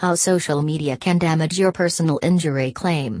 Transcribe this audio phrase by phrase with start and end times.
[0.00, 3.20] How social media can damage your personal injury claim.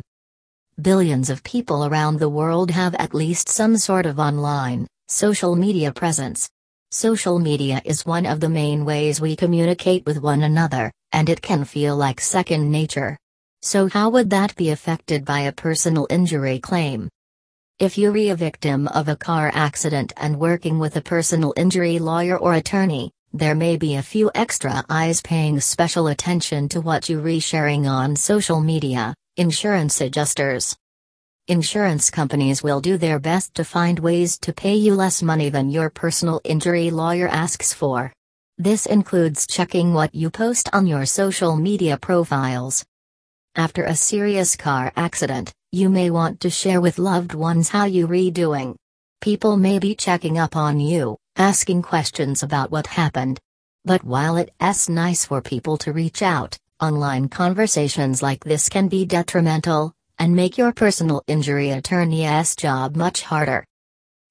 [0.80, 5.92] Billions of people around the world have at least some sort of online, social media
[5.92, 6.48] presence.
[6.92, 11.42] Social media is one of the main ways we communicate with one another, and it
[11.42, 13.18] can feel like second nature.
[13.60, 17.08] So, how would that be affected by a personal injury claim?
[17.80, 22.38] If you're a victim of a car accident and working with a personal injury lawyer
[22.38, 27.22] or attorney, there may be a few extra eyes paying special attention to what you're
[27.22, 30.76] resharing on social media, insurance adjusters.
[31.46, 35.70] Insurance companies will do their best to find ways to pay you less money than
[35.70, 38.12] your personal injury lawyer asks for.
[38.56, 42.84] This includes checking what you post on your social media profiles,
[43.58, 48.06] after a serious car accident, you may want to share with loved ones how you
[48.06, 48.76] are doing.
[49.20, 53.38] People may be checking up on you, asking questions about what happened.
[53.84, 59.06] But while it's nice for people to reach out, online conversations like this can be
[59.06, 63.64] detrimental and make your personal injury attorney's job much harder.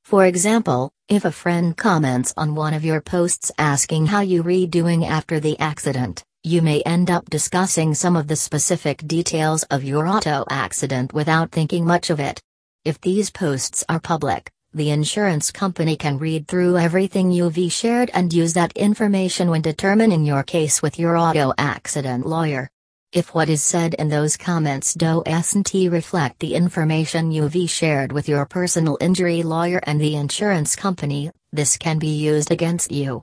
[0.03, 4.67] For example, if a friend comments on one of your posts asking how you are
[4.67, 9.83] doing after the accident, you may end up discussing some of the specific details of
[9.83, 12.42] your auto accident without thinking much of it.
[12.86, 18.33] If these posts are public, the insurance company can read through everything you've shared and
[18.33, 22.69] use that information when determining your case with your auto accident lawyer.
[23.13, 28.45] If what is said in those comments doesn't reflect the information you've shared with your
[28.45, 33.21] personal injury lawyer and the insurance company, this can be used against you.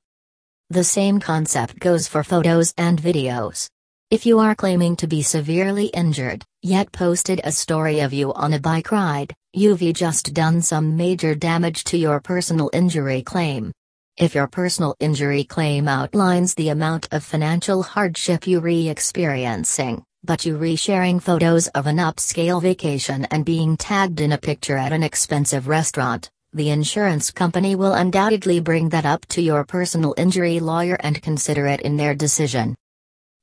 [0.71, 3.69] The same concept goes for photos and videos.
[4.15, 8.53] If you are claiming to be severely injured, yet posted a story of you on
[8.53, 13.73] a bike ride, you've just done some major damage to your personal injury claim.
[14.17, 20.47] If your personal injury claim outlines the amount of financial hardship you re experiencing, but
[20.47, 24.93] you re sharing photos of an upscale vacation and being tagged in a picture at
[24.93, 30.61] an expensive restaurant, the insurance company will undoubtedly bring that up to your personal injury
[30.61, 32.77] lawyer and consider it in their decision.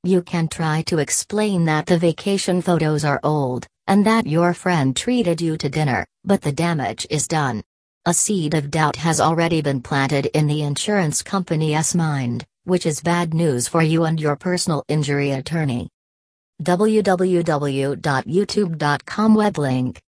[0.04, 4.96] You can try to explain that the vacation photos are old, and that your friend
[4.96, 7.62] treated you to dinner, but the damage is done.
[8.04, 13.00] A seed of doubt has already been planted in the insurance company's mind, which is
[13.00, 15.88] bad news for you and your personal injury attorney.
[16.60, 20.02] www.youtube.com web link.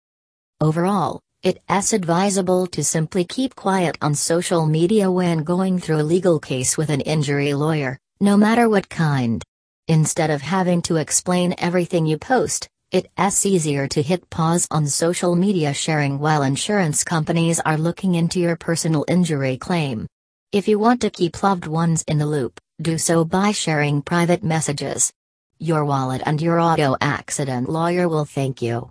[0.62, 6.40] Overall, it's advisable to simply keep quiet on social media when going through a legal
[6.40, 9.44] case with an injury lawyer, no matter what kind.
[9.92, 15.36] Instead of having to explain everything you post, it's easier to hit pause on social
[15.36, 20.08] media sharing while insurance companies are looking into your personal injury claim.
[20.54, 24.46] If you want to keep loved ones in the loop, do so by sharing private
[24.46, 25.12] messages.
[25.60, 28.90] Your wallet and your auto accident lawyer will thank you.